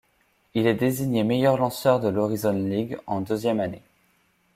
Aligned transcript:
Il 0.55 0.65
est 0.65 0.73
désigné 0.73 1.23
meilleur 1.23 1.57
lanceur 1.57 1.99
de 1.99 2.07
l'Horizon 2.07 2.53
League 2.53 2.97
en 3.05 3.21
deuxième 3.21 3.59
année. 3.59 3.83